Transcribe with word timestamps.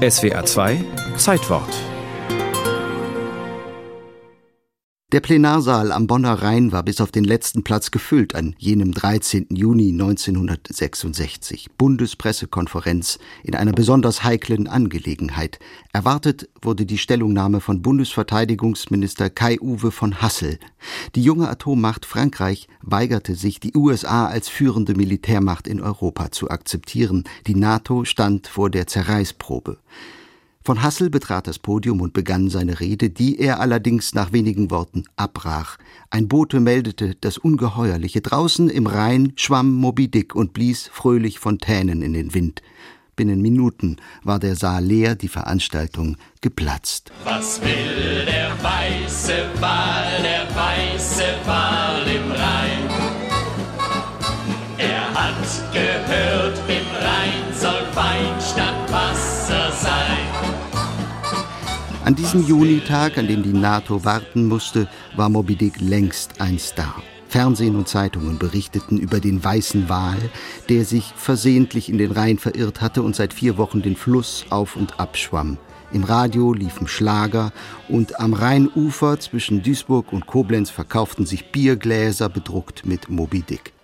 SWA 0.00 0.42
2 0.42 0.84
Zeitwort 1.16 1.99
Der 5.12 5.18
Plenarsaal 5.18 5.90
am 5.90 6.06
Bonner 6.06 6.34
Rhein 6.34 6.70
war 6.70 6.84
bis 6.84 7.00
auf 7.00 7.10
den 7.10 7.24
letzten 7.24 7.64
Platz 7.64 7.90
gefüllt 7.90 8.36
an 8.36 8.54
jenem 8.58 8.92
13. 8.92 9.48
Juni 9.50 9.88
1966. 9.88 11.66
Bundespressekonferenz 11.76 13.18
in 13.42 13.56
einer 13.56 13.72
besonders 13.72 14.22
heiklen 14.22 14.68
Angelegenheit. 14.68 15.58
Erwartet 15.92 16.48
wurde 16.62 16.86
die 16.86 16.96
Stellungnahme 16.96 17.60
von 17.60 17.82
Bundesverteidigungsminister 17.82 19.30
Kai-Uwe 19.30 19.90
von 19.90 20.22
Hassel. 20.22 20.60
Die 21.16 21.24
junge 21.24 21.48
Atommacht 21.48 22.06
Frankreich 22.06 22.68
weigerte 22.80 23.34
sich, 23.34 23.58
die 23.58 23.74
USA 23.74 24.26
als 24.26 24.48
führende 24.48 24.94
Militärmacht 24.94 25.66
in 25.66 25.80
Europa 25.80 26.30
zu 26.30 26.50
akzeptieren. 26.50 27.24
Die 27.48 27.56
NATO 27.56 28.04
stand 28.04 28.46
vor 28.46 28.70
der 28.70 28.86
Zerreißprobe. 28.86 29.78
Von 30.62 30.82
Hassel 30.82 31.08
betrat 31.08 31.46
das 31.46 31.58
Podium 31.58 32.02
und 32.02 32.12
begann 32.12 32.50
seine 32.50 32.80
Rede, 32.80 33.08
die 33.08 33.38
er 33.38 33.60
allerdings 33.60 34.14
nach 34.14 34.32
wenigen 34.32 34.70
Worten 34.70 35.04
abbrach. 35.16 35.78
Ein 36.10 36.28
Bote 36.28 36.60
meldete 36.60 37.14
das 37.18 37.38
Ungeheuerliche. 37.38 38.20
Draußen 38.20 38.68
im 38.68 38.86
Rhein 38.86 39.32
schwamm 39.36 39.72
Moby 39.72 40.08
Dick 40.08 40.34
und 40.34 40.52
blies 40.52 40.86
fröhlich 40.92 41.38
Fontänen 41.38 42.02
in 42.02 42.12
den 42.12 42.34
Wind. 42.34 42.60
Binnen 43.16 43.40
Minuten 43.40 43.96
war 44.22 44.38
der 44.38 44.54
Saal 44.54 44.84
leer, 44.84 45.14
die 45.14 45.28
Veranstaltung 45.28 46.18
geplatzt. 46.42 47.10
Was 47.24 47.60
will 47.62 48.26
der 48.26 48.50
weiße 48.62 49.48
Wal, 49.60 50.22
der 50.22 50.46
weiße 50.54 51.24
Wal 51.46 52.06
im 52.06 52.32
Rhein? 52.32 53.10
Er 54.76 55.14
hat 55.14 55.72
gehört, 55.72 56.58
im 56.68 56.86
Rhein 56.96 57.54
soll 57.58 57.86
Wein 57.94 58.40
statt 58.40 58.92
Wasser 58.92 59.72
sein. 59.72 60.29
An 62.04 62.14
diesem 62.14 62.46
Junitag, 62.46 63.18
an 63.18 63.28
dem 63.28 63.42
die 63.42 63.52
NATO 63.52 64.04
warten 64.04 64.46
musste, 64.46 64.88
war 65.16 65.28
Moby 65.28 65.54
Dick 65.54 65.80
längst 65.80 66.40
ein 66.40 66.58
Star. 66.58 67.02
Fernsehen 67.28 67.76
und 67.76 67.88
Zeitungen 67.88 68.38
berichteten 68.38 68.98
über 68.98 69.20
den 69.20 69.44
weißen 69.44 69.88
Wal, 69.88 70.18
der 70.68 70.84
sich 70.84 71.12
versehentlich 71.14 71.90
in 71.90 71.98
den 71.98 72.10
Rhein 72.10 72.38
verirrt 72.38 72.80
hatte 72.80 73.02
und 73.02 73.14
seit 73.14 73.34
vier 73.34 73.58
Wochen 73.58 73.82
den 73.82 73.96
Fluss 73.96 74.46
auf 74.48 74.76
und 74.76 74.98
ab 74.98 75.16
schwamm. 75.16 75.58
Im 75.92 76.04
Radio 76.04 76.52
liefen 76.54 76.88
Schlager 76.88 77.52
und 77.88 78.18
am 78.18 78.32
Rheinufer 78.32 79.20
zwischen 79.20 79.62
Duisburg 79.62 80.12
und 80.12 80.26
Koblenz 80.26 80.70
verkauften 80.70 81.26
sich 81.26 81.52
Biergläser 81.52 82.28
bedruckt 82.28 82.86
mit 82.86 83.10
Moby 83.10 83.42
Dick. 83.42 83.74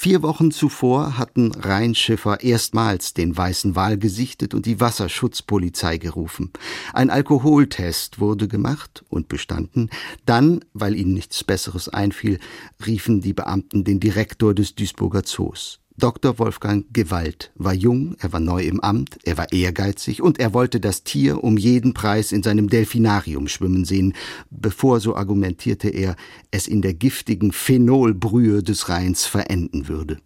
Vier 0.00 0.22
Wochen 0.22 0.52
zuvor 0.52 1.18
hatten 1.18 1.50
Rheinschiffer 1.50 2.40
erstmals 2.40 3.14
den 3.14 3.36
weißen 3.36 3.74
Wal 3.74 3.98
gesichtet 3.98 4.54
und 4.54 4.64
die 4.64 4.78
Wasserschutzpolizei 4.78 5.98
gerufen. 5.98 6.52
Ein 6.92 7.10
Alkoholtest 7.10 8.20
wurde 8.20 8.46
gemacht 8.46 9.04
und 9.08 9.26
bestanden. 9.26 9.90
Dann, 10.24 10.64
weil 10.72 10.94
ihnen 10.94 11.14
nichts 11.14 11.42
Besseres 11.42 11.88
einfiel, 11.88 12.38
riefen 12.86 13.22
die 13.22 13.32
Beamten 13.32 13.82
den 13.82 13.98
Direktor 13.98 14.54
des 14.54 14.76
Duisburger 14.76 15.24
Zoos. 15.24 15.80
Dr. 15.98 16.38
Wolfgang 16.38 16.86
Gewalt 16.92 17.50
war 17.56 17.74
jung, 17.74 18.14
er 18.20 18.32
war 18.32 18.38
neu 18.38 18.62
im 18.62 18.78
Amt, 18.78 19.18
er 19.24 19.36
war 19.36 19.52
ehrgeizig 19.52 20.22
und 20.22 20.38
er 20.38 20.54
wollte 20.54 20.78
das 20.78 21.02
Tier 21.02 21.42
um 21.42 21.56
jeden 21.56 21.92
Preis 21.92 22.30
in 22.30 22.44
seinem 22.44 22.68
Delfinarium 22.68 23.48
schwimmen 23.48 23.84
sehen, 23.84 24.14
bevor, 24.48 25.00
so 25.00 25.16
argumentierte 25.16 25.88
er, 25.88 26.14
es 26.52 26.68
in 26.68 26.82
der 26.82 26.94
giftigen 26.94 27.50
Phenolbrühe 27.50 28.62
des 28.62 28.88
Rheins 28.88 29.26
verenden 29.26 29.88
würde. 29.88 30.18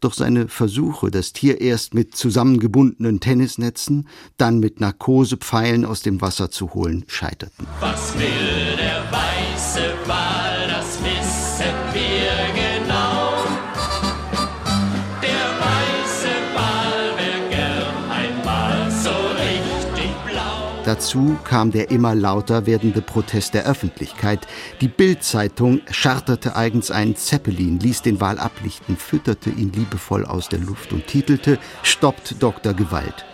Doch 0.00 0.14
seine 0.14 0.46
Versuche, 0.46 1.10
das 1.10 1.32
Tier 1.32 1.60
erst 1.60 1.92
mit 1.92 2.14
zusammengebundenen 2.14 3.18
Tennisnetzen, 3.18 4.08
dann 4.36 4.60
mit 4.60 4.80
Narkosepfeilen 4.80 5.84
aus 5.84 6.02
dem 6.02 6.20
Wasser 6.20 6.52
zu 6.52 6.74
holen, 6.74 7.04
scheiterten. 7.08 7.66
Was 7.80 8.14
will 8.16 8.76
der 8.76 9.04
weiße 9.10 9.69
Dazu 20.84 21.36
kam 21.44 21.70
der 21.70 21.90
immer 21.90 22.14
lauter 22.14 22.64
werdende 22.64 23.02
Protest 23.02 23.52
der 23.52 23.66
Öffentlichkeit. 23.66 24.46
Die 24.80 24.88
Bild-Zeitung 24.88 25.82
charterte 25.90 26.56
eigens 26.56 26.90
einen 26.90 27.16
Zeppelin, 27.16 27.78
ließ 27.78 28.00
den 28.00 28.20
Wal 28.20 28.38
ablichten, 28.38 28.96
fütterte 28.96 29.50
ihn 29.50 29.72
liebevoll 29.72 30.24
aus 30.24 30.48
der 30.48 30.58
Luft 30.58 30.92
und 30.92 31.06
titelte 31.06 31.58
Stoppt 31.82 32.42
Dr. 32.42 32.72
Gewalt. 32.72 33.26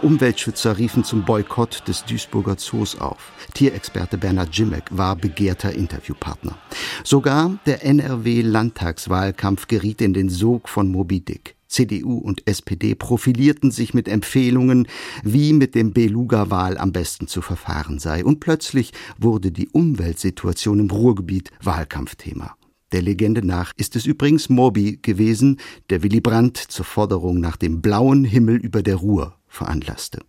Umweltschützer 0.00 0.78
riefen 0.78 1.02
zum 1.02 1.24
Boykott 1.24 1.82
des 1.88 2.04
Duisburger 2.04 2.56
Zoos 2.56 3.00
auf. 3.00 3.32
Tierexperte 3.52 4.16
Bernhard 4.16 4.54
Jimek 4.56 4.84
war 4.90 5.16
begehrter 5.16 5.72
Interviewpartner. 5.72 6.56
Sogar 7.02 7.58
der 7.66 7.84
NRW-Landtagswahlkampf 7.84 9.66
geriet 9.66 10.00
in 10.00 10.14
den 10.14 10.28
Sog 10.28 10.68
von 10.68 10.88
Moby 10.88 11.20
Dick. 11.20 11.56
CDU 11.72 12.18
und 12.18 12.46
SPD 12.46 12.94
profilierten 12.94 13.70
sich 13.70 13.94
mit 13.94 14.08
Empfehlungen, 14.08 14.86
wie 15.24 15.52
mit 15.52 15.74
dem 15.74 15.92
Beluga-Wal 15.92 16.78
am 16.78 16.92
besten 16.92 17.26
zu 17.26 17.42
verfahren 17.42 17.98
sei. 17.98 18.24
Und 18.24 18.40
plötzlich 18.40 18.92
wurde 19.18 19.50
die 19.50 19.68
Umweltsituation 19.68 20.80
im 20.80 20.90
Ruhrgebiet 20.90 21.50
Wahlkampfthema. 21.62 22.56
Der 22.92 23.02
Legende 23.02 23.44
nach 23.44 23.72
ist 23.76 23.96
es 23.96 24.04
übrigens 24.04 24.50
Moby 24.50 24.98
gewesen, 25.00 25.58
der 25.88 26.02
Willy 26.02 26.20
Brandt 26.20 26.58
zur 26.58 26.84
Forderung 26.84 27.40
nach 27.40 27.56
dem 27.56 27.80
blauen 27.80 28.24
Himmel 28.24 28.56
über 28.56 28.82
der 28.82 28.96
Ruhr 28.96 29.38
veranlasste. 29.48 30.20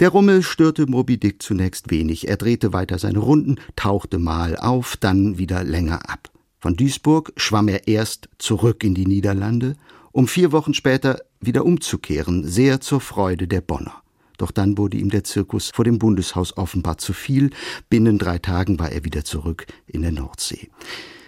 Der 0.00 0.10
Rummel 0.10 0.42
störte 0.42 0.86
Moby 0.86 1.18
Dick 1.18 1.42
zunächst 1.42 1.90
wenig. 1.90 2.28
Er 2.28 2.36
drehte 2.36 2.72
weiter 2.72 2.98
seine 2.98 3.18
Runden, 3.18 3.56
tauchte 3.74 4.18
mal 4.18 4.56
auf, 4.56 4.96
dann 4.96 5.38
wieder 5.38 5.64
länger 5.64 6.08
ab. 6.08 6.30
Von 6.60 6.76
Duisburg 6.76 7.32
schwamm 7.36 7.68
er 7.68 7.86
erst 7.86 8.28
zurück 8.38 8.82
in 8.82 8.94
die 8.94 9.06
Niederlande, 9.06 9.76
um 10.18 10.26
vier 10.26 10.50
Wochen 10.50 10.74
später 10.74 11.20
wieder 11.40 11.64
umzukehren, 11.64 12.42
sehr 12.44 12.80
zur 12.80 13.00
Freude 13.00 13.46
der 13.46 13.60
Bonner. 13.60 14.02
Doch 14.36 14.50
dann 14.50 14.76
wurde 14.76 14.96
ihm 14.96 15.10
der 15.10 15.22
Zirkus 15.22 15.70
vor 15.72 15.84
dem 15.84 16.00
Bundeshaus 16.00 16.56
offenbar 16.56 16.98
zu 16.98 17.12
viel. 17.12 17.50
Binnen 17.88 18.18
drei 18.18 18.40
Tagen 18.40 18.80
war 18.80 18.90
er 18.90 19.04
wieder 19.04 19.24
zurück 19.24 19.66
in 19.86 20.02
der 20.02 20.10
Nordsee. 20.10 20.70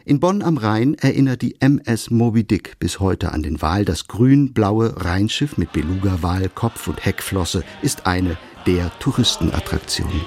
In 0.04 0.18
Bonn 0.18 0.42
am 0.42 0.56
Rhein 0.56 0.94
erinnert 0.94 1.40
die 1.42 1.54
MS 1.60 2.10
Moby 2.10 2.42
Dick 2.42 2.80
bis 2.80 2.98
heute 2.98 3.30
an 3.30 3.44
den 3.44 3.62
Wal. 3.62 3.84
Das 3.84 4.08
grün-blaue 4.08 5.04
Rheinschiff 5.04 5.56
mit 5.56 5.72
Beluga-Wal, 5.72 6.48
Kopf 6.48 6.88
und 6.88 7.04
Heckflosse 7.04 7.62
ist 7.82 8.06
eine 8.06 8.38
der 8.66 8.90
Touristenattraktionen. 8.98 10.20